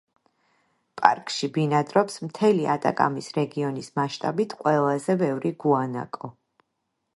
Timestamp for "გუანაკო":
5.67-6.35